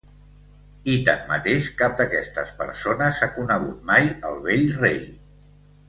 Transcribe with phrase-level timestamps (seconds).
[0.93, 5.03] I, tanmateix, cap d'aquestes persones ha conegut mai el vell rei.